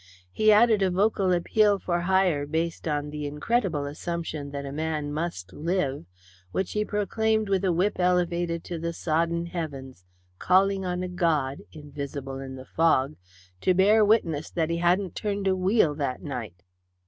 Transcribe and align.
He 0.31 0.51
added 0.51 0.81
a 0.81 0.89
vocal 0.89 1.31
appeal 1.31 1.77
for 1.77 2.01
hire 2.01 2.47
based 2.47 2.87
on 2.87 3.11
the 3.11 3.27
incredible 3.27 3.85
assumption 3.85 4.49
that 4.49 4.65
a 4.65 4.71
man 4.71 5.13
must 5.13 5.53
live, 5.53 6.07
which 6.51 6.71
he 6.71 6.83
proclaimed 6.83 7.47
with 7.47 7.63
a 7.63 7.71
whip 7.71 7.99
elevated 7.99 8.63
to 8.63 8.79
the 8.79 8.93
sodden 8.93 9.45
heavens, 9.45 10.03
calling 10.39 10.83
on 10.85 11.03
a 11.03 11.07
God, 11.07 11.61
invisible 11.71 12.39
in 12.39 12.55
the 12.55 12.65
fog, 12.65 13.15
to 13.59 13.75
bear 13.75 14.03
witness 14.03 14.49
that 14.49 14.71
he 14.71 14.77
hadn't 14.77 15.13
turned 15.15 15.45
a 15.47 15.55
wheel 15.55 15.93
that 15.93 16.23
night. 16.23 16.63